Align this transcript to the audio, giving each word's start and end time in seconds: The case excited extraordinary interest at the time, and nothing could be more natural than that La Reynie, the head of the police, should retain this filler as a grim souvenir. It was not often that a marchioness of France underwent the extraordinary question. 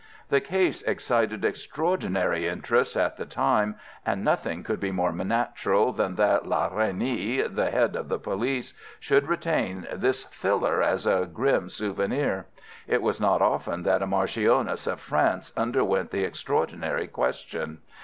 The 0.29 0.41
case 0.41 0.81
excited 0.81 1.45
extraordinary 1.45 2.47
interest 2.47 2.97
at 2.97 3.17
the 3.17 3.25
time, 3.27 3.75
and 4.03 4.25
nothing 4.25 4.63
could 4.63 4.79
be 4.79 4.89
more 4.91 5.11
natural 5.13 5.93
than 5.93 6.15
that 6.15 6.47
La 6.47 6.69
Reynie, 6.73 7.43
the 7.43 7.69
head 7.69 7.95
of 7.95 8.09
the 8.09 8.17
police, 8.17 8.73
should 8.99 9.27
retain 9.27 9.85
this 9.93 10.23
filler 10.31 10.81
as 10.81 11.05
a 11.05 11.29
grim 11.31 11.69
souvenir. 11.69 12.47
It 12.87 13.03
was 13.03 13.21
not 13.21 13.43
often 13.43 13.83
that 13.83 14.01
a 14.01 14.07
marchioness 14.07 14.87
of 14.87 14.99
France 14.99 15.53
underwent 15.55 16.09
the 16.09 16.23
extraordinary 16.23 17.05
question. 17.05 17.81